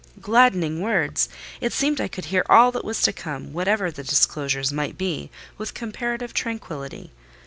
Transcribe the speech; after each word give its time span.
Gladdening 0.19 0.81
words! 0.81 1.29
It 1.61 1.73
seemed 1.73 2.01
I 2.01 2.07
could 2.07 2.25
hear 2.33 2.43
all 2.49 2.71
that 2.71 2.83
was 2.83 3.03
to 3.03 3.13
come—whatever 3.13 3.91
the 3.91 4.03
disclosures 4.03 4.73
might 4.73 4.97
be—with 4.97 5.75
comparative 5.75 6.33
tranquillity. 6.33 7.11